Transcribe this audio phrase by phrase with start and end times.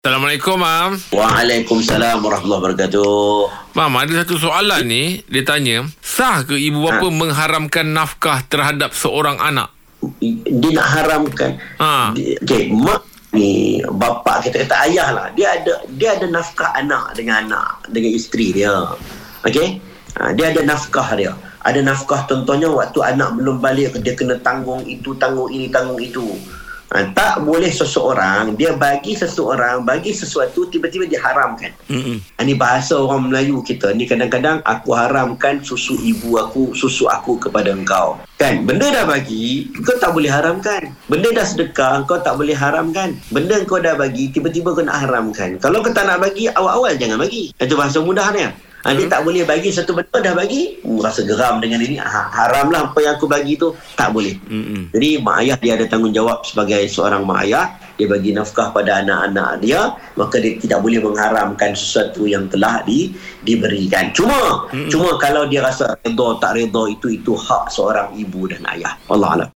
[0.00, 0.96] Assalamualaikum, Mam.
[1.12, 3.76] Waalaikumsalam warahmatullahi wabarakatuh.
[3.76, 5.20] Mam, ada satu soalan ni.
[5.28, 7.12] Dia tanya, sah ke ibu bapa Ha.
[7.12, 9.68] mengharamkan nafkah terhadap seorang anak?
[10.24, 11.60] Dia nak haramkan.
[11.76, 12.16] Ha.
[12.16, 13.04] Okey, mak
[13.36, 15.26] ni bapa kita kata ayah lah.
[15.36, 18.72] Dia ada dia ada nafkah anak dengan anak dengan isteri dia.
[19.44, 19.84] Okey?
[20.16, 21.36] Ha, dia ada nafkah dia.
[21.60, 26.40] Ada nafkah contohnya waktu anak belum balik dia kena tanggung itu, tanggung ini, tanggung itu.
[26.90, 31.70] Ha, tak boleh seseorang dia bagi seseorang bagi sesuatu tiba-tiba diharamkan.
[31.86, 32.18] Mm-mm.
[32.18, 33.94] Ini bahasa orang Melayu kita.
[33.94, 38.18] Ni kadang-kadang aku haramkan susu ibu aku, susu aku kepada engkau.
[38.42, 38.66] Kan?
[38.66, 40.90] Benda dah bagi, kau tak boleh haramkan.
[41.06, 43.14] Benda dah sedekah, kau tak boleh haramkan.
[43.30, 45.62] Benda kau dah bagi, tiba-tiba kau nak haramkan.
[45.62, 47.54] Kalau kau tak nak bagi, awal-awal jangan bagi.
[47.54, 48.50] Itu bahasa mudah ni.
[48.80, 52.00] Ha, dia tak boleh bagi satu benda dah bagi uh, rasa geram dengan ini.
[52.00, 53.76] Ha, haram lah apa yang aku bagi tu.
[53.96, 54.40] Tak boleh.
[54.48, 54.88] Mm-mm.
[54.96, 57.66] jadi mak ayah dia ada tanggungjawab sebagai seorang mak ayah.
[58.00, 59.92] Dia bagi nafkah pada anak-anak dia.
[60.16, 63.12] Maka dia tidak boleh mengharamkan sesuatu yang telah di,
[63.44, 64.16] diberikan.
[64.16, 64.88] Cuma Mm-mm.
[64.88, 68.96] cuma kalau dia rasa redha tak redha itu itu hak seorang ibu dan ayah.
[69.12, 69.48] Allah Alam